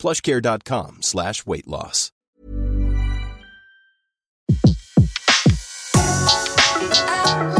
[0.00, 2.10] plushcare.com slash weight loss.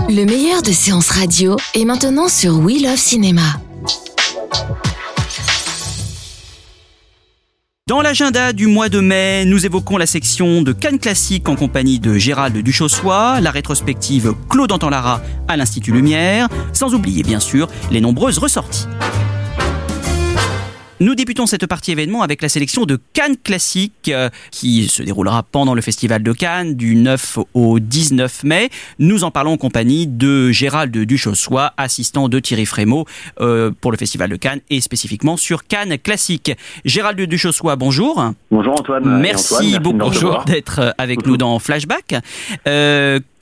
[0.09, 3.43] Le meilleur de séances radio est maintenant sur We Love Cinéma.
[7.87, 11.99] Dans l'agenda du mois de mai, nous évoquons la section de Cannes Classique en compagnie
[11.99, 18.01] de Gérald Duchossois, la rétrospective Claude Antanlara à l'Institut Lumière, sans oublier bien sûr les
[18.01, 18.87] nombreuses ressorties.
[21.03, 25.43] Nous débutons cette partie événement avec la sélection de Cannes Classique euh, qui se déroulera
[25.43, 28.69] pendant le Festival de Cannes du 9 au 19 mai.
[28.99, 33.07] Nous en parlons en compagnie de Gérald Duchossois, assistant de Thierry Frémaux
[33.41, 36.53] euh, pour le Festival de Cannes et spécifiquement sur Cannes Classique.
[36.85, 38.23] Gérald Duchossois, bonjour.
[38.51, 39.21] Bonjour Antoine.
[39.23, 40.11] Merci beaucoup
[40.45, 42.17] d'être euh, avec nous dans Flashback.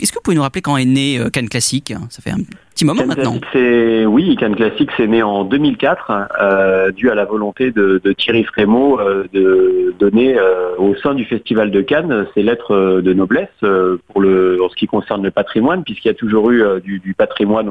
[0.01, 1.93] Est-ce que vous pouvez nous rappeler quand est né Cannes Classique?
[2.11, 2.39] Ça fait un
[2.75, 3.35] petit moment maintenant.
[3.55, 8.45] Oui, Cannes Classique, c'est né en 2004, euh, dû à la volonté de, de Thierry
[8.45, 13.49] Frémaux euh, de donner euh, au sein du Festival de Cannes ses lettres de noblesse
[13.63, 16.99] euh, pour le en ce qui concerne le patrimoine, puisqu'il y a toujours eu du,
[16.99, 17.71] du, patrimoine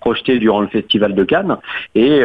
[0.00, 1.56] projeté durant le Festival de Cannes.
[1.94, 2.22] Et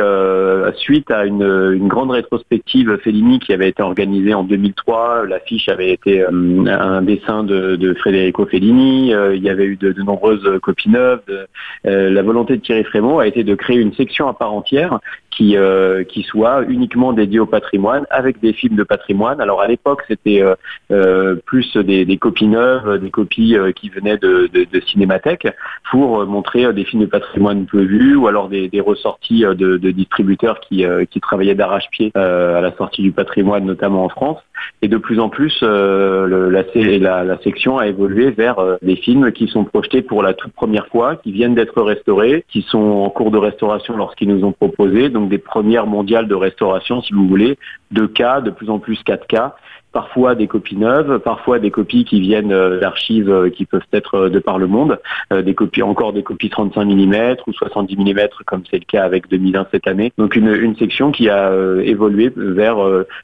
[0.77, 5.91] suite à une, une, grande rétrospective Fellini qui avait été organisée en 2003, l'affiche avait
[5.91, 9.13] été un dessin de, de Federico Fellini.
[9.33, 11.21] Il y avait eu de, nombreuses copies neuves.
[11.27, 11.47] De,
[11.85, 14.99] la volonté de Thierry Frémont a été de créer une section à part entière
[15.35, 19.41] qui, euh, qui soit uniquement dédiée au patrimoine avec des films de patrimoine.
[19.41, 20.55] Alors à l'époque, c'était euh,
[20.91, 25.47] euh, plus des, des, copies neuves, des copies qui venaient de, de, de, cinémathèque
[25.91, 30.85] pour montrer des films de patrimoine peu vus ou alors des, ressorties de, distributeurs qui,
[31.09, 34.39] qui travaillaient d'arrache-pied à la sortie du patrimoine, notamment en France.
[34.81, 39.63] Et de plus en plus, la, la, section a évolué vers des films qui sont
[39.63, 43.37] projetés pour la toute première fois, qui viennent d'être restaurés, qui sont en cours de
[43.37, 45.09] restauration lorsqu'ils nous ont proposé.
[45.09, 47.57] Donc des premières mondiales de restauration, si vous voulez,
[47.91, 49.51] de cas, de plus en plus 4K,
[49.93, 54.15] parfois des copies neuves, parfois des copies qui viennent euh, d'archives euh, qui peuvent être
[54.15, 54.99] euh, de par le monde,
[55.31, 59.29] des copies encore des copies 35 mm ou 70 mm comme c'est le cas avec
[59.29, 60.11] 2001 cette année.
[60.17, 61.53] Donc une, section qui a
[61.83, 62.77] évolué vers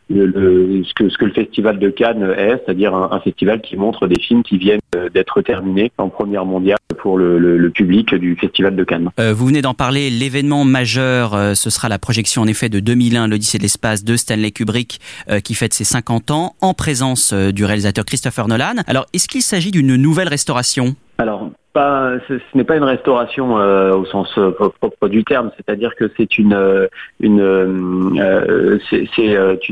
[0.10, 4.44] le, ce, que, le festival de Cannes est, c'est-à-dire un, festival qui montre des films
[4.44, 4.79] qui viennent
[5.14, 9.10] d'être terminés en première mondiale pour le, le, le public du festival de Cannes.
[9.18, 13.58] vous venez d'en parler, l'événement majeur, ce sera la projection en effet de 2001, l'Odyssée
[13.58, 15.00] de l'espace de Stanley Kubrick
[15.44, 18.76] qui fête ses 50 ans en présence euh, du réalisateur Christopher Nolan.
[18.88, 20.96] Alors, est-ce qu'il s'agit d'une nouvelle restauration?
[21.18, 26.12] Alors, ce, n'est pas une restauration euh, au sens euh, propre du terme, c'est-à-dire que
[26.18, 26.88] c'est une euh,
[27.22, 27.40] une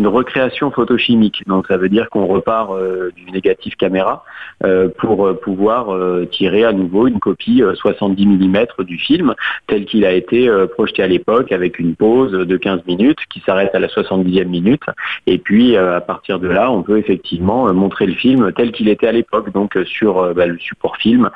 [0.07, 1.43] recréation photochimique.
[1.47, 2.71] Donc ça veut dire qu'on repart
[3.15, 4.23] du négatif caméra
[4.97, 5.95] pour pouvoir
[6.31, 9.33] tirer à nouveau une copie 70 mm du film
[9.67, 13.73] tel qu'il a été projeté à l'époque avec une pause de 15 minutes qui s'arrête
[13.73, 14.83] à la 70e minute
[15.25, 19.07] et puis à partir de là on peut effectivement montrer le film tel qu'il était
[19.07, 21.29] à l'époque donc sur bah, le support film.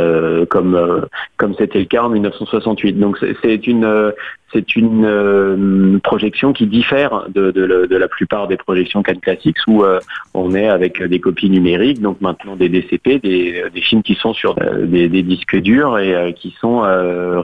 [0.00, 1.06] Euh,
[1.36, 2.98] comme c'était le cas en 1968.
[2.98, 4.12] Donc c'est une euh,
[4.52, 7.50] c'est une euh, projection qui diffère de,
[7.90, 10.00] la plupart des projections Cannes Classics où euh,
[10.34, 14.32] on est avec des copies numériques, donc maintenant des DCP, des, des films qui sont
[14.32, 16.80] sur euh, des, disques durs et qui sont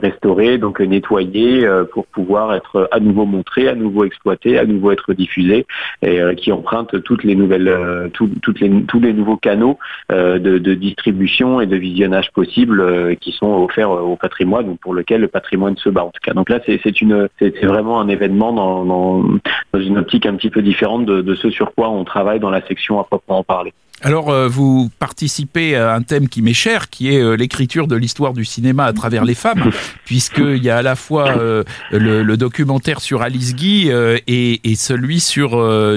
[0.01, 5.13] restaurés, donc nettoyés pour pouvoir être à nouveau montrés, à nouveau exploités, à nouveau être
[5.13, 5.65] diffusés
[6.01, 9.77] et qui empruntent toutes les nouvelles, les, tous les nouveaux canaux
[10.09, 15.27] de, distribution et de visionnage possibles qui sont offerts au patrimoine, donc pour lequel le
[15.27, 16.33] patrimoine se bat en tout cas.
[16.33, 19.39] Donc là, c'est c'est vraiment un événement dans, dans,
[19.79, 22.65] une optique un petit peu différente de, de ce sur quoi on travaille dans la
[22.65, 23.73] section à proprement parler.
[24.03, 27.95] Alors, euh, vous participez à un thème qui m'est cher, qui est euh, l'écriture de
[27.95, 29.71] l'histoire du cinéma à travers les femmes,
[30.05, 35.19] puisqu'il y a à la fois euh, le, documentaire sur Alice Guy et, et, celui
[35.19, 35.49] sur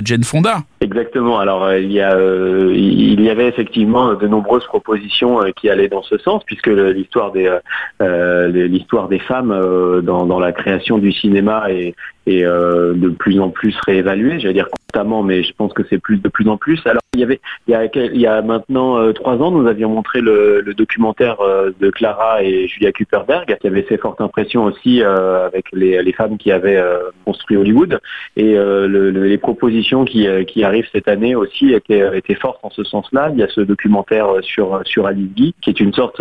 [0.02, 0.62] Jane Fonda.
[0.82, 1.38] Exactement.
[1.38, 6.16] Alors, il y, a, il y avait effectivement de nombreuses propositions qui allaient dans ce
[6.16, 7.54] sens, puisque l'histoire des
[8.00, 11.94] l'histoire des femmes dans, la création du cinéma est,
[12.26, 14.40] de plus en plus réévaluée.
[14.40, 16.80] J'allais dire constamment, mais je pense que c'est plus de plus en plus.
[16.86, 20.62] Alors, il y avait il y a, maintenant euh, trois ans, nous avions montré le,
[20.76, 25.66] documentaire euh, de Clara et Julia Kuperberg, qui avait fait forte impression aussi euh, avec
[25.72, 26.82] les, femmes qui avaient
[27.24, 28.00] construit Hollywood,
[28.36, 32.84] et le, les propositions qui, qui, arrive cette année aussi était, était forte en ce
[32.84, 33.30] sens-là.
[33.32, 36.20] Il y a ce documentaire sur, sur Alice Guy, qui est une sorte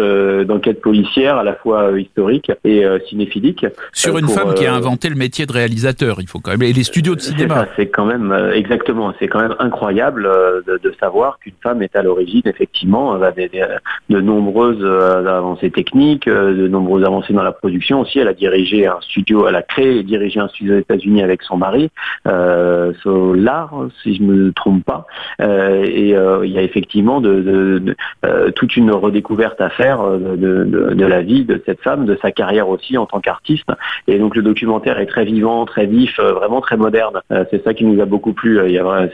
[0.49, 3.65] d'enquête policière à la fois historique et cinéphilique.
[3.93, 6.63] Sur une femme qui a inventé le métier de réalisateur, il faut quand même.
[6.63, 7.67] Et les studios de cinéma.
[7.75, 10.23] C'est quand même, exactement, c'est quand même incroyable
[10.67, 14.83] de, de savoir qu'une femme est à l'origine, effectivement, de nombreuses
[15.27, 18.19] avancées techniques, de nombreuses avancées dans la production aussi.
[18.19, 21.41] Elle a dirigé un studio, elle a créé et dirigé un studio aux États-Unis avec
[21.43, 21.89] son mari,
[22.27, 23.73] euh, Solar,
[24.03, 25.05] si je me trompe pas.
[25.41, 27.95] Euh, et euh, il y a effectivement de,
[28.25, 32.69] euh, toute une redécouverte à faire de, la vie de cette femme, de sa carrière
[32.69, 33.69] aussi en tant qu'artiste.
[34.07, 37.21] Et donc le documentaire est très vivant, très vif, vraiment très moderne.
[37.51, 38.59] C'est ça qui nous a beaucoup plu.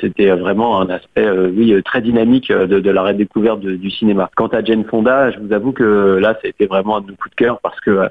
[0.01, 4.29] C'était vraiment un aspect, oui, très dynamique de, la redécouverte du cinéma.
[4.35, 7.59] Quant à Jane Fonda, je vous avoue que là, c'était vraiment un coups de cœur
[7.61, 8.09] parce que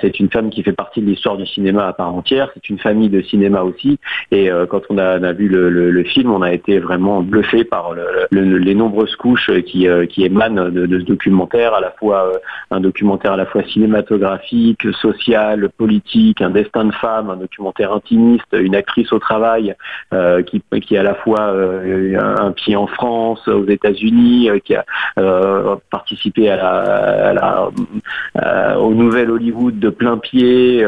[0.00, 2.50] c'est une femme qui fait partie de l'histoire du cinéma à part entière.
[2.54, 3.98] C'est une famille de cinéma aussi.
[4.30, 7.94] Et quand on a, vu le, film, on a été vraiment bluffé par
[8.30, 12.38] les nombreuses couches qui, euh, qui émanent de, ce documentaire, à la fois euh,
[12.70, 18.46] un documentaire à la fois cinématographique, social, politique, un destin de femme, un documentaire intimiste,
[18.52, 19.74] une actrice au travail
[20.46, 24.84] qui, qui a à la fois un pied en France, aux États-Unis, qui a
[25.90, 30.84] participé à la, au nouvel Hollywood de plein pied,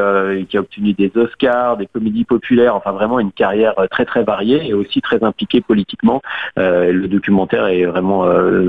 [0.49, 4.23] qui a obtenu des Oscars, des comédies populaires, enfin vraiment une carrière euh, très très
[4.23, 6.23] variée et aussi très impliquée politiquement.
[6.59, 8.69] Euh, le documentaire est vraiment euh,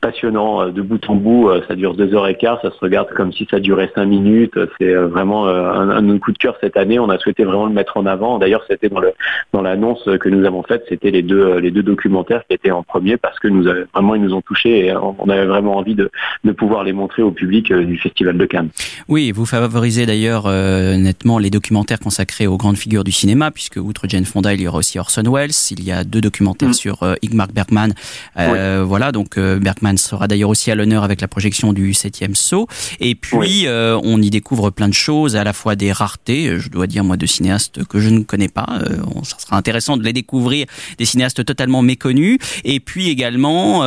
[0.00, 1.50] passionnant de bout en bout.
[1.66, 4.58] Ça dure deux heures et quart, ça se regarde comme si ça durait cinq minutes.
[4.78, 6.98] C'est vraiment un, coup de cœur cette année.
[6.98, 8.38] On a souhaité vraiment le mettre en avant.
[8.38, 9.12] D'ailleurs, c'était dans le
[9.52, 12.82] dans l'annonce que nous avons faite, c'était les deux les deux documentaires qui étaient en
[12.82, 13.64] premier parce que nous
[13.94, 16.10] vraiment ils nous ont touchés et on avait vraiment envie de
[16.44, 18.70] de pouvoir les montrer au public du Festival de Cannes.
[19.08, 24.06] Oui, vous favorisez d'ailleurs nettement les documentaires consacrés aux grandes figures du cinéma, puisque outre
[24.08, 25.50] Jane Fonda, il y aura aussi Orson Welles.
[25.70, 26.74] Il y a deux documentaires mm.
[26.74, 27.92] sur euh, Igmar Bergman.
[28.38, 32.34] Euh, Voilà, donc euh, Bergman sera d'ailleurs aussi à l'honneur avec la projection du septième
[32.34, 32.68] saut.
[33.00, 36.68] Et puis, euh, on y découvre plein de choses, à la fois des raretés, je
[36.68, 38.80] dois dire moi, de cinéastes que je ne connais pas.
[39.24, 40.66] ça sera intéressant de les découvrir,
[40.98, 42.38] des cinéastes totalement méconnus.
[42.64, 43.84] Et puis également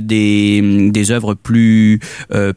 [0.00, 2.00] des, des œuvres plus,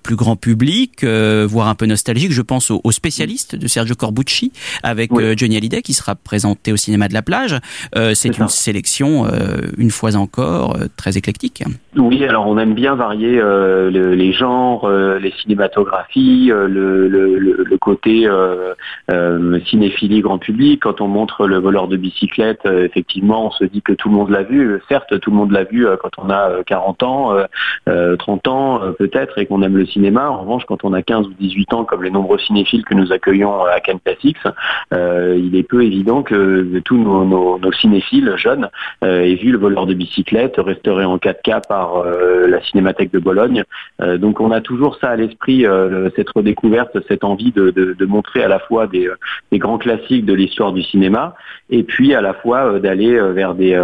[0.02, 2.32] plus grand public, voire un peu nostalgiques.
[2.32, 4.52] Je pense aux, aux spécialistes de Sergio Corbucci,
[4.84, 7.60] avec Johnny Hallyday qui sera présenté au cinéma de la plage.
[7.96, 11.64] Euh, c'est une sélection, euh, une fois encore, très éclectique.
[11.96, 13.42] Oui, alors on aime bien varier
[13.92, 18.28] les genres, les cinématographies, le, côté
[19.70, 20.82] cinéphilie grand public.
[20.84, 24.30] Quand on montre le voleur de bicyclette, effectivement, on se dit que tout le monde
[24.30, 24.80] l'a vu.
[24.90, 27.32] Certes, tout le monde l'a vu quand on a 40 ans,
[27.86, 30.30] 30 ans peut-être, et qu'on aime le cinéma.
[30.30, 33.12] En revanche, quand on a 15 ou 18 ans, comme les nombreux cinéphiles que nous
[33.12, 34.38] accueillons à Cannes Classics,
[34.94, 38.70] euh, il est peu évident que tous nos, cinéphiles jeunes
[39.04, 43.20] euh, aient vu le voleur de bicyclette restauré en 4K par euh, la Cinémathèque de
[43.20, 43.64] Bologne.
[44.00, 45.66] donc on a toujours ça à l'esprit,
[46.16, 49.10] cette redécouverte, cette envie de, montrer à la fois des,
[49.54, 51.36] grands classiques de l'histoire du cinéma
[51.70, 53.80] et puis à la fois d'aller vers des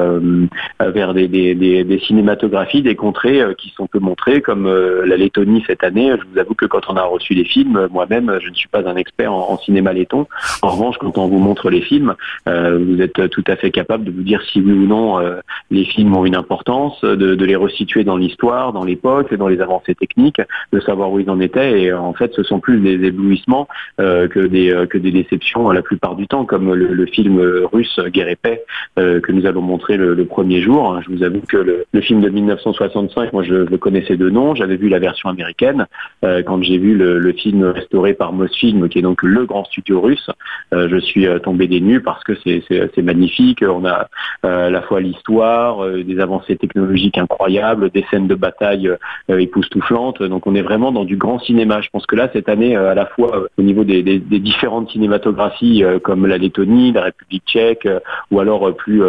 [0.80, 4.68] vers des, cinématographies, des contrées qui sont peu montrées, comme
[5.06, 6.12] la Lettonie cette année.
[6.19, 8.88] Je vous avoue que quand on a reçu les films, moi-même, je ne suis pas
[8.88, 10.27] un expert en, en cinéma letton.
[10.62, 12.16] En revanche, quand on vous montre les films,
[12.48, 15.40] euh, vous êtes tout à fait capable de vous dire si oui ou non euh,
[15.72, 19.95] les films ont une importance, de, les resituer dans l'histoire, dans l'époque, dans les avancées
[19.95, 20.42] techniques,
[20.72, 21.81] de savoir où ils en étaient.
[21.81, 23.68] Et en fait, ce sont plus des éblouissements
[24.00, 27.40] euh, que des déceptions la plupart du temps, comme le, film
[27.72, 28.64] russe Guerre et paix
[28.95, 31.02] que nous allons montrer le, premier jour.
[31.02, 34.76] Je vous avoue que le, film de 1965, moi je, le connaissais de nom, j'avais
[34.76, 35.88] vu la version américaine.
[36.22, 40.30] quand j'ai vu le, film restauré par Mosfilm, qui est donc le grand studio russe,
[40.74, 43.64] euh, je suis euh, tombé des nues parce que c'est magnifique.
[43.68, 44.07] On a
[44.45, 48.90] euh, la fois l'histoire, des avancées technologiques incroyables, des scènes de bataille
[49.30, 50.22] époustouflantes.
[50.24, 51.81] Donc on est vraiment dans du grand cinéma.
[51.81, 56.26] Je pense que là, cette année, à la fois au niveau des, différentes cinématographies comme
[56.26, 57.88] la Lettonie, la République tchèque,
[58.31, 59.04] ou alors plus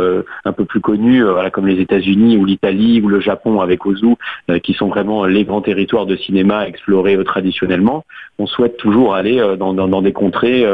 [0.44, 4.14] un peu plus connues, comme les États-Unis ou l'Italie ou le Japon avec Ozu,
[4.62, 8.04] qui sont vraiment les grands territoires de cinéma explorés traditionnellement.
[8.38, 10.66] On souhaite toujours aller dans, des contrées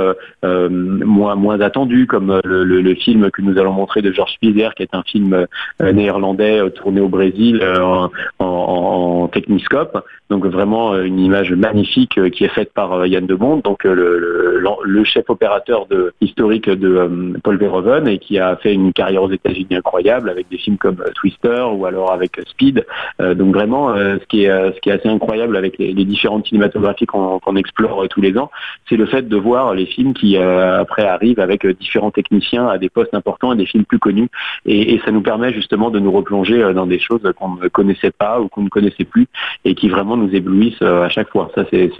[0.45, 4.71] euh, moins moins attendu, comme euh, le, film que nous allons montrer de Georges Spieser,
[4.77, 5.47] qui est un film
[5.81, 12.55] euh, néerlandais tourné au Brésil en, en techniscope, donc vraiment une image magnifique qui est
[12.55, 18.39] faite par Yann Demont, donc le, chef opérateur de, historique de Paul Verhoeven et qui
[18.39, 22.41] a fait une carrière aux États-Unis incroyable avec des films comme Twister ou alors avec
[22.49, 22.85] Speed.
[23.21, 27.57] donc vraiment, ce qui est ce qui est assez incroyable avec les, différentes cinématographies qu'on
[27.57, 28.51] explore tous les ans,
[28.89, 32.89] c'est le fait de voir les films qui après arrivent avec différents techniciens à des
[32.89, 34.29] postes importants et des films plus connus.
[34.65, 38.11] Et, ça nous permet justement de nous replonger euh, dans des choses qu'on ne connaissait
[38.11, 39.29] pas ou qu'on ne connaissait plus
[39.65, 41.51] et qui vraiment nous éblouissent euh, à chaque fois.
[41.55, 41.91] Ça, c'est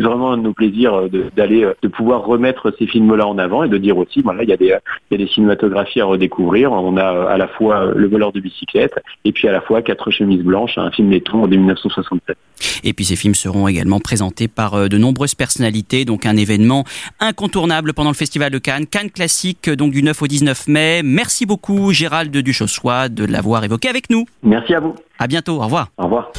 [0.00, 3.68] vraiment un de nos plaisirs euh, d'aller, de, pouvoir remettre ces films-là en avant et
[3.68, 4.74] de dire aussi, voilà, il y a des,
[5.10, 6.72] il y a des cinématographies à redécouvrir.
[6.72, 8.94] On a à la fois Le voleur de bicyclette
[9.24, 12.36] et puis à la fois Quatre chemises blanches, un film letton de 1967.
[12.84, 16.84] Et puis ces films seront également présentés par de nombreuses personnalités, donc un événement
[17.20, 21.02] incontournable pendant le Festival de Cannes, Cannes classique, donc du 9 au 19 mai.
[21.04, 24.24] Merci beaucoup Gérald Duchossois de l'avoir évoqué avec nous.
[24.42, 24.94] Merci à vous.
[25.18, 25.88] À bientôt, au revoir.
[25.98, 26.32] Au revoir.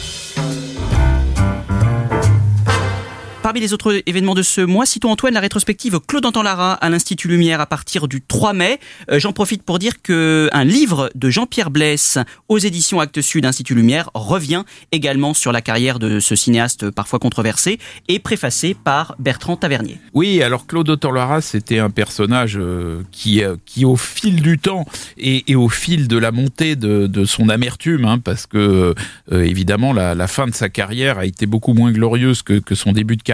[3.44, 7.28] Parmi les autres événements de ce mois, citons Antoine la rétrospective Claude Lara à l'Institut
[7.28, 8.80] Lumière à partir du 3 mai.
[9.12, 13.46] Euh, j'en profite pour dire que un livre de Jean-Pierre Blesse aux éditions Actes Sud
[13.46, 19.14] Institut Lumière revient également sur la carrière de ce cinéaste parfois controversé et préfacé par
[19.20, 20.00] Bertrand Tavernier.
[20.14, 24.86] Oui, alors Claude Lara, c'était un personnage euh, qui, euh, qui au fil du temps
[25.18, 28.96] et, au fil de la montée de, son amertume, hein, parce que
[29.32, 33.18] évidemment la, fin de sa carrière a été beaucoup moins glorieuse que, que son début
[33.18, 33.33] de carrière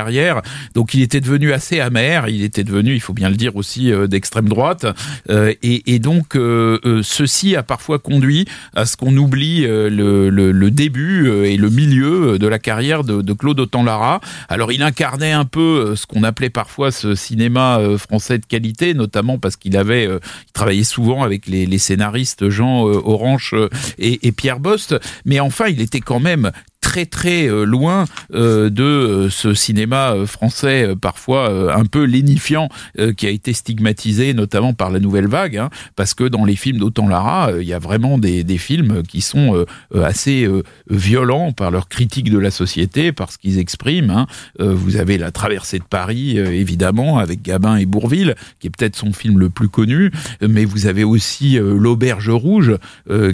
[0.75, 3.91] donc il était devenu assez amer, il était devenu, il faut bien le dire aussi,
[3.91, 4.86] euh, d'extrême droite.
[5.29, 11.58] Euh, et, donc euh, ceci a parfois conduit à ce qu'on oublie le, début et
[11.58, 14.22] le milieu de la carrière de, Claude Autant-Lara.
[14.48, 19.38] Alors il incarnait un peu ce qu'on appelait parfois ce cinéma français de qualité, notamment
[19.38, 23.56] parce qu'il avait, il travaillait souvent avec les, scénaristes Jean Orange
[23.98, 26.51] et, et Pierre Bost, mais enfin il était quand même
[26.89, 32.67] très très euh, loin euh, de euh, ce cinéma français parfois un peu lénifiant
[33.15, 36.79] qui a été stigmatisé notamment par la nouvelle vague, hein, parce que dans les films
[36.79, 40.48] d'Autant Lara, il y a vraiment des, des films qui sont assez
[40.89, 44.10] violents par leur critique de la société, par ce qu'ils expriment.
[44.10, 44.27] Hein.
[44.60, 49.13] Vous avez La Traversée de Paris, évidemment, avec Gabin et Bourville, qui est peut-être son
[49.13, 52.77] film le plus connu, mais vous avez aussi L'Auberge Rouge,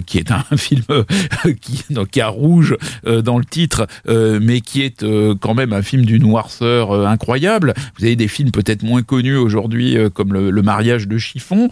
[0.06, 0.84] qui est un film
[1.60, 5.82] qui, qui a rouge dans le titre, euh, mais qui est euh, quand même un
[5.82, 7.74] film d'une noirceur euh, incroyable.
[7.98, 11.68] Vous avez des films peut-être moins connus aujourd'hui, comme le, mariage de chiffon,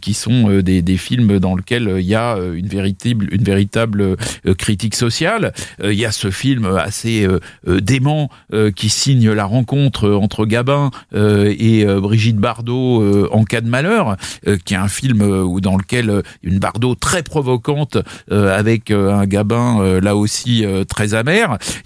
[0.00, 4.16] qui sont des, des, films dans lesquels il y a une véritable, une véritable
[4.56, 5.52] critique sociale.
[5.82, 7.26] il y a ce film assez
[7.66, 8.30] dément
[8.76, 14.16] qui signe la rencontre entre Gabin et Brigitte Bardot en cas de malheur,
[14.64, 17.98] qui est un film où, dans lequel une Bardot très provocante
[18.30, 21.14] avec un Gabin là aussi très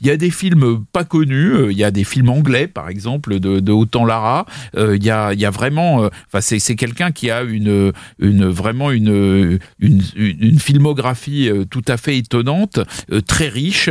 [0.01, 2.89] Il y a des films pas connus, euh, il y a des films anglais par
[2.89, 4.47] exemple de, de Autant Lara.
[4.77, 7.43] Euh, il y a, il y a vraiment, euh, enfin c'est, c'est quelqu'un qui a
[7.43, 12.81] une, une vraiment une, une, une filmographie tout à fait étonnante,
[13.27, 13.91] très riche,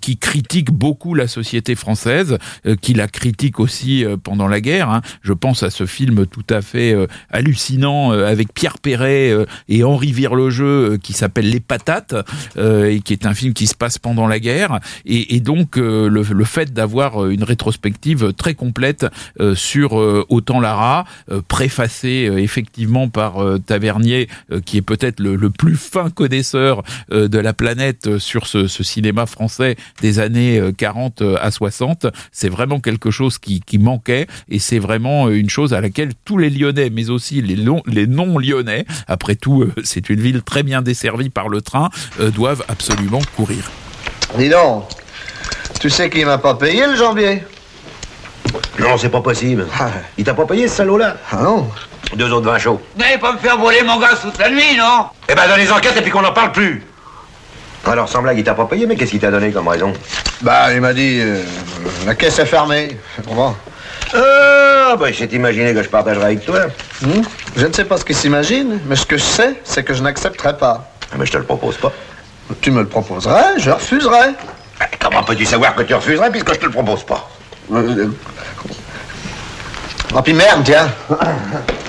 [0.00, 2.38] qui critique beaucoup la société française,
[2.80, 4.90] qui la critique aussi pendant la guerre.
[4.90, 5.02] Hein.
[5.22, 6.96] Je pense à ce film tout à fait
[7.30, 9.34] hallucinant avec Pierre Perret
[9.68, 12.14] et Henri Virlogeux qui s'appelle Les Patates
[12.58, 16.44] et qui est un film qui se passe pendant la guerre et, donc euh, le,
[16.44, 19.06] fait d'avoir euh, une rétrospective très complète
[19.40, 19.92] euh, sur
[20.28, 21.04] Autant Lara,
[21.48, 24.28] préfacée effectivement par Tavernier,
[24.64, 30.18] qui est peut-être le, plus fin connaisseur de la planète sur ce, cinéma français des
[30.18, 35.74] années 40 à 60, c'est vraiment quelque chose qui, manquait et c'est vraiment une chose
[35.74, 37.56] à laquelle tous les Lyonnais, mais aussi les,
[37.86, 41.90] les non-Lyonnais, après tout c'est une ville très bien desservie par le train,
[42.34, 43.70] doivent absolument courir.
[44.36, 44.84] Dis donc,
[45.80, 47.42] tu sais qu'il m'a pas payé le janvier?
[48.78, 49.66] Non, c'est pas possible.
[49.78, 49.88] Ah.
[50.16, 51.16] Il t'a pas payé ce salaud-là?
[51.32, 51.68] Ah non
[52.14, 52.80] Deux autres vins chauds.
[52.94, 55.06] Vous n'allez pas me faire voler mon gars toute la nuit, non?
[55.28, 56.84] Eh ben, dans les enquêtes et puis qu'on n'en parle plus.
[57.86, 59.92] Alors, sans blague, il t'a pas payé, mais qu'est-ce qu'il t'a donné comme raison?
[60.42, 61.42] Bah, il m'a dit, euh,
[62.06, 62.96] la caisse est fermée.
[63.26, 63.56] Comment
[64.14, 66.66] Ah, bah, il s'est imaginé que je partagerais avec toi.
[67.02, 67.22] Hmm?
[67.56, 70.02] Je ne sais pas ce qu'il s'imagine, mais ce que je sais, c'est que je
[70.02, 70.90] n'accepterai pas.
[71.12, 71.92] Ah, mais je te le propose pas.
[72.60, 74.34] Tu me le proposerais, je refuserais.
[74.98, 77.28] Comment peux-tu savoir que tu refuserais puisque je te le propose pas
[77.72, 78.08] euh,
[80.14, 80.90] Oh, puis merde, tiens.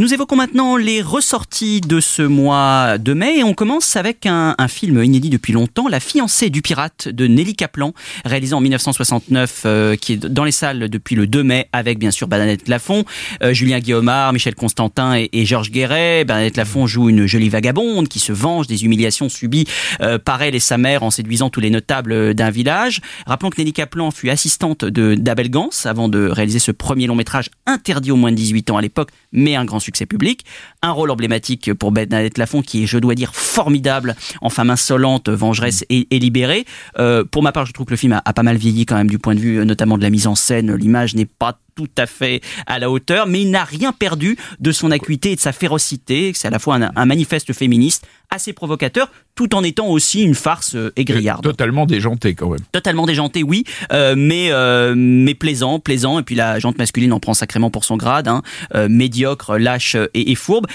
[0.00, 4.54] Nous évoquons maintenant les ressorties de ce mois de mai et on commence avec un,
[4.66, 7.92] film inédit depuis longtemps, La fiancée du pirate de Nelly Kaplan,
[8.24, 12.10] réalisé en 1969, euh, qui est dans les salles depuis le 2 mai avec bien
[12.10, 13.04] sûr Bernadette Lafont,
[13.42, 16.24] euh, Julien Guillaumard, Michel Constantin et, Georges Guéret.
[16.24, 19.66] Bernadette Lafont joue une jolie vagabonde qui se venge des humiliations subies
[20.00, 23.02] euh, par elle et sa mère en séduisant tous les notables d'un village.
[23.26, 27.50] Rappelons que Nelly Kaplan fut assistante d'Abel Gans avant de réaliser ce premier long métrage
[27.66, 30.44] interdit aux moins de 18 ans à l'époque, mais un grand succès public.
[30.82, 35.28] Un rôle emblématique pour Bernadette Lafont qui est, je dois dire, formidable en femme insolente,
[35.28, 36.64] vengeresse et, libérée.
[36.98, 38.96] Euh, pour ma part, je trouve que le film a, a, pas mal vieilli quand
[38.96, 40.74] même du point de vue euh, notamment de la mise en scène.
[40.74, 44.72] L'image n'est pas tout à fait à la hauteur, mais il n'a rien perdu de
[44.72, 46.32] son acuité et de sa férocité.
[46.34, 50.34] C'est à la fois un, un, manifeste féministe assez provocateur, tout en étant aussi une
[50.34, 51.42] farce euh, aigriarde.
[51.42, 52.60] Totalement déjanté quand même.
[52.72, 56.18] Totalement déjanté, oui, euh, mais euh, mais plaisant, plaisant.
[56.18, 58.42] Et puis la jante masculine en prend sacrément pour son grade, hein,
[58.74, 60.66] euh, médiocre, lâche et, et fourbe.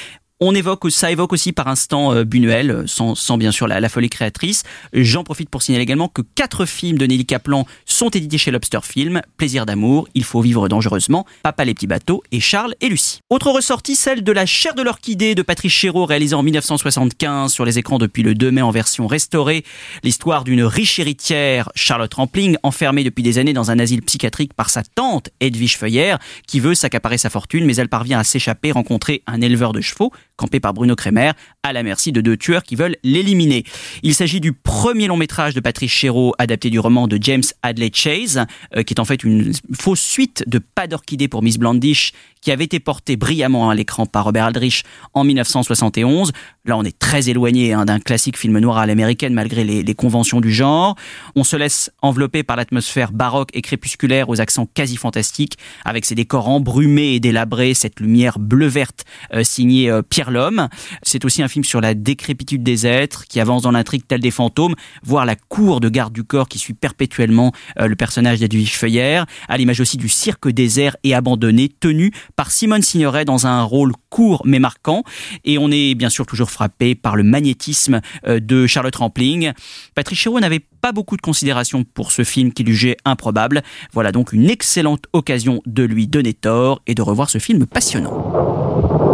[0.41, 3.87] On évoque, ça évoque aussi par instant euh, Buñuel, sans, sans, bien sûr la, la
[3.87, 4.63] folie créatrice.
[4.91, 8.79] J'en profite pour signaler également que quatre films de Nelly Kaplan sont édités chez Lobster
[8.83, 9.21] Film.
[9.37, 13.21] Plaisir d'amour, Il faut vivre dangereusement, Papa les petits bateaux et Charles et Lucie.
[13.29, 17.63] Autre ressortie, celle de La chair de l'orchidée de Patrice Chéreau, réalisée en 1975 sur
[17.63, 19.63] les écrans depuis le 2 mai en version restaurée.
[20.03, 24.69] L'histoire d'une riche héritière, Charlotte Rampling, enfermée depuis des années dans un asile psychiatrique par
[24.69, 29.23] sa tante Edwige Feuillère, qui veut s'accaparer sa fortune, mais elle parvient à s'échapper, rencontrer
[29.27, 31.31] un éleveur de chevaux campé par Bruno Kremer,
[31.63, 33.63] à la merci de deux tueurs qui veulent l'éliminer.
[34.03, 37.91] Il s'agit du premier long métrage de Patrice Chéreau, adapté du roman de James Hadley
[37.93, 42.11] Chase, euh, qui est en fait une fausse suite de Pas d'orchidée pour Miss Blandish,
[42.41, 46.31] qui avait été porté brillamment à l'écran par Robert Aldrich en 1971.
[46.65, 49.95] Là, on est très éloigné hein, d'un classique film noir à l'américaine, malgré les, les,
[49.95, 50.95] conventions du genre.
[51.35, 56.13] On se laisse envelopper par l'atmosphère baroque et crépusculaire aux accents quasi fantastiques, avec ses
[56.13, 60.67] décors embrumés et délabrés, cette lumière bleu-verte euh, signée euh, Pierre l'homme.
[61.03, 64.31] C'est aussi un film sur la décrépitude des êtres qui avance dans l'intrigue tel des
[64.31, 68.77] fantômes, voire la cour de garde du corps qui suit perpétuellement euh, le personnage d'Edwige
[68.77, 73.63] Feuillère, à l'image aussi du cirque désert et abandonné tenu par Simone Signoret dans un
[73.63, 75.03] rôle court mais marquant.
[75.43, 79.51] Et on est bien sûr toujours frappé par le magnétisme euh, de Charlotte Rampling.
[79.93, 83.63] Patrick Chéreau n'avait pas beaucoup de considération pour ce film qu'il jugeait improbable.
[83.93, 89.04] Voilà donc une excellente occasion de lui donner tort et de revoir ce film passionnant.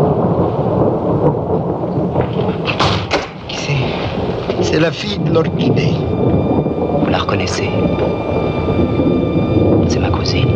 [4.72, 5.92] C'est la fille de l'orchidée.
[5.92, 7.70] Vous la reconnaissez?
[9.90, 10.48] C'est ma cousine.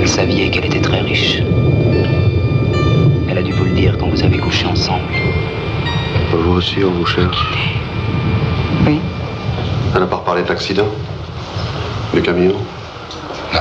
[0.00, 1.42] Vous saviez qu'elle était très riche.
[3.28, 5.12] Elle a dû vous le dire quand vous avez couché ensemble.
[6.32, 7.46] Vous aussi, on vous cherche
[8.86, 8.98] Oui.
[9.94, 10.88] Elle n'a pas reparlé d'accident
[12.14, 12.54] Du camion?
[13.52, 13.60] Non.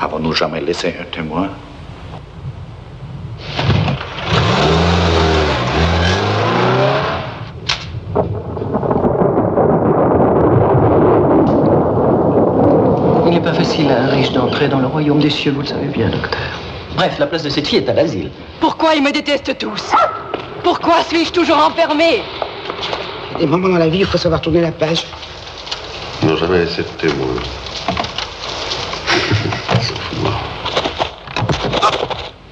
[0.00, 1.48] Avons-nous jamais laissé un témoin
[13.54, 16.60] facile à un riche d'entrer dans le royaume des cieux, vous le savez bien, docteur.
[16.96, 18.30] Bref, la place de cette fille est à l'asile.
[18.60, 19.92] Pourquoi ils me détestent tous?
[20.62, 22.22] Pourquoi suis-je toujours enfermé
[23.30, 25.04] Il y a des moments dans la vie, il faut savoir tourner la page.
[26.22, 27.34] Ils n'ont jamais laissé de témoin.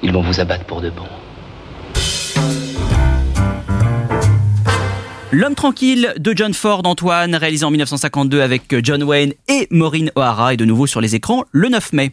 [0.01, 1.03] Ils vont vous abattre pour de bon.
[5.31, 10.53] L'homme tranquille de John Ford, Antoine, réalisé en 1952 avec John Wayne et Maureen O'Hara,
[10.53, 12.11] est de nouveau sur les écrans le 9 mai.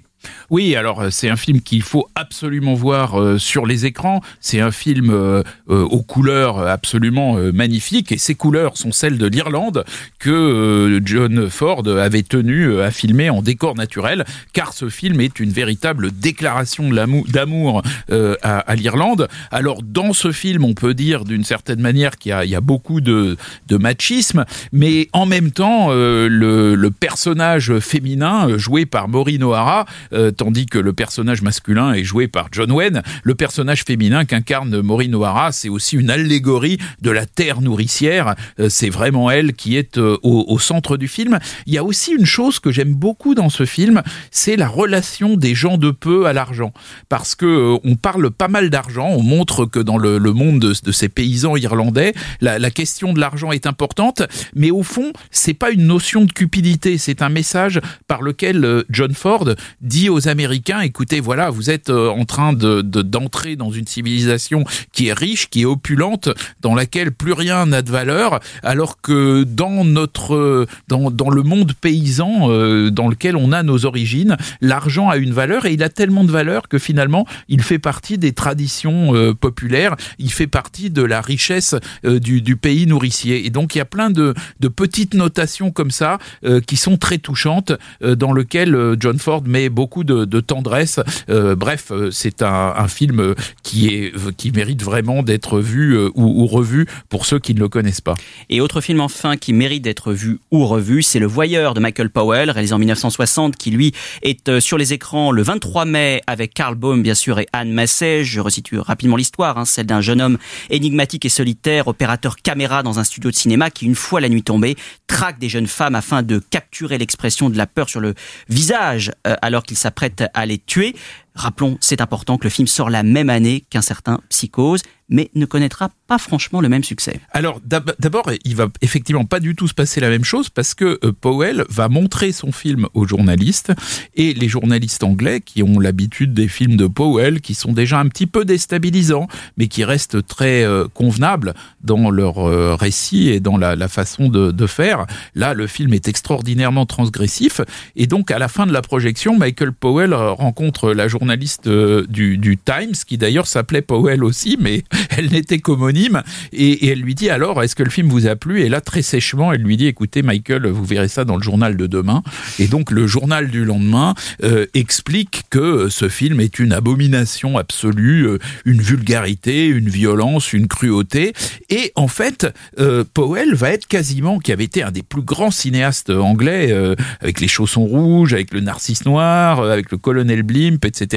[0.50, 4.20] Oui, alors c'est un film qu'il faut absolument voir euh, sur les écrans.
[4.40, 9.26] C'est un film euh, euh, aux couleurs absolument magnifiques et ces couleurs sont celles de
[9.26, 9.84] l'Irlande
[10.18, 15.50] que John Ford avait tenu à filmer en décor naturel, car ce film est une
[15.50, 16.90] véritable déclaration
[17.28, 19.28] d'amour à, l'Irlande.
[19.50, 23.36] Alors dans ce film, on peut dire d'une certaine manière qu'il y, a beaucoup de,
[23.68, 30.30] de, machisme, mais en même temps, le, le, personnage féminin joué par Maureen O'Hara euh,
[30.30, 33.02] tandis que le personnage masculin est joué par John Wayne.
[33.22, 38.34] Le personnage féminin qu'incarne Maureen O'Hara, c'est aussi une allégorie de la terre nourricière.
[38.58, 41.38] Euh, c'est vraiment elle qui est euh, au, centre du film.
[41.66, 45.36] Il y a aussi une chose que j'aime beaucoup dans ce film, c'est la relation
[45.36, 46.72] des gens de peu à l'argent,
[47.08, 49.08] parce que on parle pas mal d'argent.
[49.10, 53.20] On montre que dans le, monde de, de, ces paysans irlandais, la, la question de
[53.20, 54.22] l'argent est importante,
[54.54, 59.14] mais au fond, c'est pas une notion de cupidité, c'est un message par lequel John
[59.14, 59.48] Ford
[59.80, 64.64] dit aux Américains, écoutez, voilà, vous êtes euh, en train de d'entrer dans une civilisation
[64.92, 66.28] qui est riche, qui est opulente,
[66.60, 71.72] dans laquelle plus rien n'a de valeur, alors que dans notre dans, dans le monde
[71.80, 75.88] paysan euh, dans lequel on a nos origines, l'argent a une valeur et il a
[75.88, 80.90] tellement de valeur que finalement il fait partie des traditions euh, populaires, il fait partie
[80.90, 83.46] de la richesse du, du, pays nourricier.
[83.46, 86.18] Et donc il y a plein de, de petites notations comme ça
[86.66, 91.00] qui sont très touchantes, dans lequel John Ford met beaucoup de, de tendresse.
[91.28, 96.86] bref, c'est un, un, film qui est qui mérite vraiment d'être vu ou, ou, revu
[97.08, 98.14] pour ceux qui ne le connaissent pas.
[98.48, 102.10] Et autre film enfin qui mérite d'être vu ou revu, c'est Le Voyeur de Michael
[102.10, 106.74] Powell, réalisé en 1960, qui lui est sur les écrans le 23 mai avec Carl
[106.74, 108.24] Baum bien sûr et Anne Massey.
[108.24, 110.38] Je resitue rapidement l'histoire, hein, celle d'un jeune homme
[110.70, 114.42] énigmatique et solitaire, opérateur caméra dans un studio de cinéma qui, une fois la nuit
[114.42, 114.76] tombée,
[115.06, 118.14] traque des jeunes femmes afin de capturer l'expression de la peur sur le
[118.48, 120.94] visage euh, alors qu'il s'apprête à les tuer.
[121.34, 125.44] Rappelons, c'est important que le film sort la même année qu'un certain Psychose mais ne
[125.44, 127.20] connaîtra pas franchement le même succès.
[127.32, 130.98] Alors d'abord, il va effectivement pas du tout se passer la même chose parce que
[131.04, 133.72] euh, Powell va montrer son film aux journalistes
[134.14, 138.06] et les journalistes anglais qui ont l'habitude des films de Powell, qui sont déjà un
[138.06, 143.56] petit peu déstabilisants, mais qui restent très euh, convenables dans leur euh, récit et dans
[143.56, 145.06] la, façon de, de, faire.
[145.34, 147.60] Là, le film est extraordinairement transgressif
[147.96, 152.56] et donc à la fin de la projection, Michael Powell rencontre la journaliste du, du
[152.56, 154.84] Times, qui d'ailleurs s'appelait Powell aussi, mais
[155.16, 158.62] elle n'était qu'homonyme, et, elle lui dit alors, est-ce que le film vous a plu?
[158.62, 161.76] Et là, très sèchement, elle lui dit, écoutez, Michael, vous verrez ça dans le journal
[161.76, 162.22] de demain.
[162.58, 168.26] Et donc, le journal du lendemain euh, explique que ce film est une abomination absolue,
[168.26, 171.32] euh, une vulgarité, une violence, une cruauté.
[171.68, 172.46] Et en fait,
[172.78, 176.72] euh, Powell va être quasiment, qui avait été un des plus grands cinéastes anglais,
[177.20, 181.09] avec les chaussons rouges, avec le narcisse noir, avec le colonel Blimp, etc.,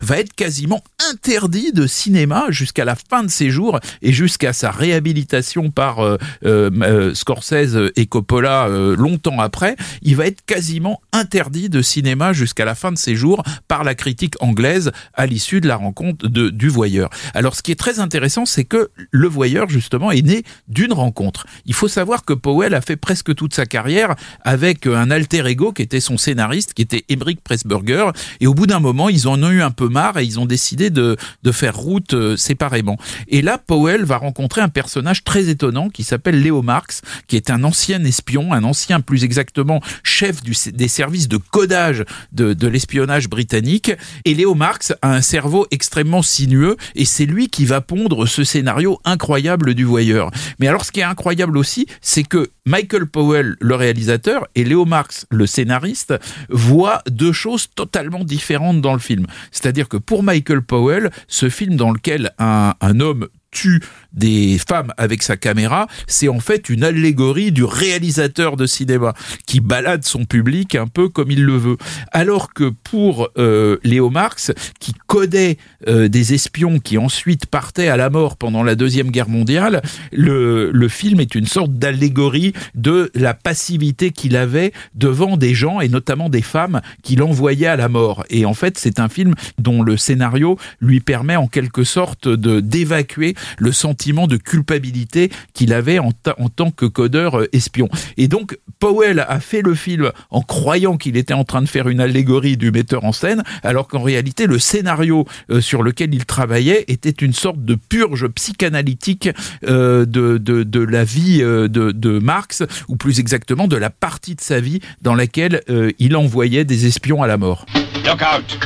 [0.00, 4.70] va être quasiment interdit de cinéma jusqu'à la fin de ses jours et jusqu'à sa
[4.70, 11.68] réhabilitation par euh, euh, euh, Scorsese et Coppola longtemps après, il va être quasiment interdit
[11.68, 15.68] de cinéma jusqu'à la fin de ses jours par la critique anglaise à l'issue de
[15.68, 17.10] la rencontre de, du voyeur.
[17.34, 21.46] Alors ce qui est très intéressant, c'est que le voyeur justement est né d'une rencontre.
[21.66, 25.72] Il faut savoir que Powell a fait presque toute sa carrière avec un alter ego
[25.72, 29.42] qui était son scénariste, qui était Emmerich Pressburger, et au bout d'un moment, ils en
[29.42, 32.96] ont eu un peu marre et ils ont décidé de faire route séparément.
[33.28, 37.50] Et là, Powell va rencontrer un personnage très étonnant qui s'appelle Léo Marx, qui est
[37.50, 43.28] un ancien espion, un ancien plus exactement chef des services de codage de, de l'espionnage
[43.28, 43.92] britannique.
[44.24, 48.44] Et Léo Marx a un cerveau extrêmement sinueux et c'est lui qui va pondre ce
[48.44, 50.30] scénario incroyable du voyeur.
[50.58, 54.84] Mais alors ce qui est incroyable aussi, c'est que Michael Powell, le réalisateur, et Léo
[54.84, 56.14] Marx, le scénariste,
[56.50, 59.26] voient deux choses totalement différentes dans le film.
[59.50, 60.87] C'est-à-dire que pour Michael Powell,
[61.26, 63.80] ce film dans lequel un, homme tue
[64.12, 69.14] des femmes avec sa caméra, c'est en fait une allégorie du réalisateur de cinéma
[69.46, 71.76] qui balade son public un peu comme il le veut.
[72.12, 77.96] Alors que pour euh, Léo Marx, qui codait euh, des espions qui ensuite partaient à
[77.96, 79.82] la mort pendant la Deuxième Guerre mondiale,
[80.12, 85.80] le, le film est une sorte d'allégorie de la passivité qu'il avait devant des gens
[85.80, 88.24] et notamment des femmes qu'il envoyait à la mort.
[88.30, 92.60] Et en fait, c'est un film dont le scénario lui permet en quelque sorte de
[92.60, 97.88] d'évacuer le sentiment de culpabilité qu'il avait en, en, tant que codeur euh, espion.
[98.16, 101.88] Et donc, Powell a fait le film en croyant qu'il était en train de faire
[101.88, 106.24] une allégorie du metteur en scène, alors qu'en réalité, le scénario euh, sur lequel il
[106.24, 109.28] travaillait était une sorte de purge psychanalytique
[109.64, 114.34] euh, de, de, de, la vie de, de, Marx, ou plus exactement de la partie
[114.34, 115.62] de sa vie dans laquelle
[115.98, 117.66] il envoyait des espions à la mort.
[118.04, 118.58] Look out!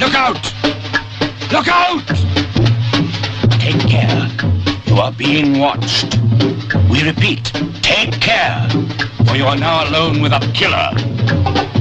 [0.00, 0.54] Look out!
[1.52, 2.39] Look out!
[4.00, 4.30] Care.
[4.86, 6.18] You are being watched.
[6.90, 7.44] We repeat,
[7.82, 8.66] take care,
[9.26, 10.90] for you are now alone with a killer.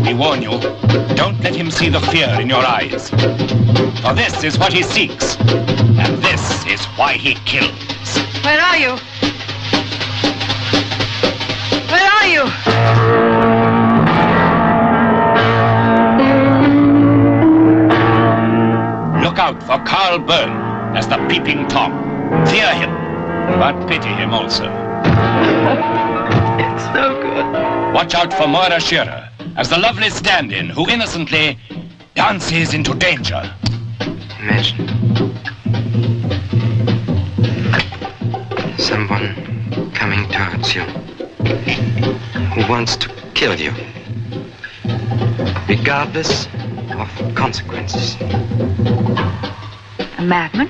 [0.04, 0.60] We warn you,
[1.16, 3.10] don't let him see the fear in your eyes.
[4.02, 7.72] For this is what he seeks, and this is why he kills.
[8.44, 8.98] Where are you?
[11.88, 12.44] Where are you?
[19.24, 22.09] Look out for Carl Byrne as the peeping Tom.
[22.48, 22.92] Fear him,
[23.60, 24.66] but pity him also.
[26.60, 27.94] it's so good.
[27.94, 31.58] Watch out for Moira Shearer as the lovely stand-in who innocently
[32.16, 33.42] dances into danger.
[34.40, 34.88] Imagine
[38.78, 40.84] someone coming towards you
[42.54, 43.74] who wants to kill you.
[45.68, 46.48] regardless
[46.92, 48.16] of consequences.
[50.18, 50.70] A madman?